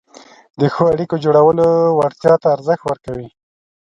[0.59, 1.67] د ښو اړیکو جوړولو
[1.99, 3.27] وړتیا ته ارزښت ورکوي،